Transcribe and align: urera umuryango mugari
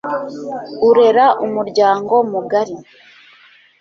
urera 0.87 1.25
umuryango 1.45 2.13
mugari 2.31 2.75